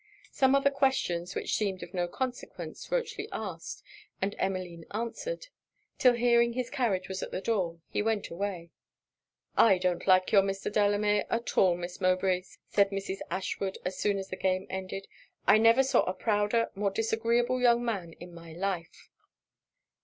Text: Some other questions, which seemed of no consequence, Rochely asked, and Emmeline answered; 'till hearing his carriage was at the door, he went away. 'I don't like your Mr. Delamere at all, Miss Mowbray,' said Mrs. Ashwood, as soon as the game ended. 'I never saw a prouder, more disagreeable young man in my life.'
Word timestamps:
Some 0.31 0.55
other 0.55 0.71
questions, 0.71 1.35
which 1.35 1.53
seemed 1.55 1.83
of 1.83 1.93
no 1.93 2.07
consequence, 2.07 2.89
Rochely 2.89 3.27
asked, 3.31 3.83
and 4.19 4.35
Emmeline 4.39 4.85
answered; 4.89 5.49
'till 5.99 6.13
hearing 6.15 6.53
his 6.53 6.71
carriage 6.71 7.07
was 7.07 7.21
at 7.21 7.29
the 7.29 7.39
door, 7.39 7.81
he 7.87 8.01
went 8.01 8.31
away. 8.31 8.71
'I 9.57 9.77
don't 9.77 10.07
like 10.07 10.31
your 10.31 10.41
Mr. 10.41 10.73
Delamere 10.73 11.25
at 11.29 11.55
all, 11.55 11.77
Miss 11.77 12.01
Mowbray,' 12.01 12.41
said 12.67 12.89
Mrs. 12.89 13.19
Ashwood, 13.29 13.77
as 13.85 13.95
soon 13.99 14.17
as 14.17 14.29
the 14.29 14.37
game 14.37 14.65
ended. 14.71 15.07
'I 15.45 15.59
never 15.59 15.83
saw 15.83 16.01
a 16.05 16.15
prouder, 16.15 16.71
more 16.73 16.89
disagreeable 16.89 17.61
young 17.61 17.85
man 17.85 18.13
in 18.13 18.33
my 18.33 18.53
life.' 18.53 19.11